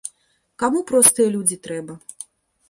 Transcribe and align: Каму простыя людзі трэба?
Каму 0.63 0.81
простыя 0.91 1.29
людзі 1.35 1.59
трэба? 1.69 1.93